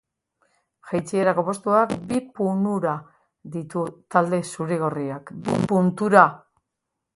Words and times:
Jeitsierako 0.91 1.43
postuak 1.49 1.93
bi 2.13 2.21
punura 2.39 2.95
ditu 3.57 3.85
talde 4.17 4.41
zuri-gorriak. 4.55 5.33